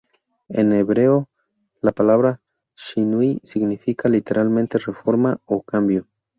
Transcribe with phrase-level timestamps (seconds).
[0.49, 1.29] En hebreo,
[1.81, 2.41] la palabra
[2.75, 6.07] Shinui significa literalmente "reforma" o "cambio".